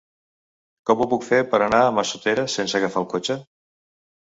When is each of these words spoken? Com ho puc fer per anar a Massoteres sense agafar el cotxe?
Com 0.91 1.03
ho 1.03 1.07
puc 1.11 1.27
fer 1.29 1.43
per 1.53 1.61
anar 1.67 1.85
a 1.85 1.95
Massoteres 2.01 2.59
sense 2.61 2.83
agafar 2.83 3.05
el 3.07 3.11
cotxe? 3.17 3.41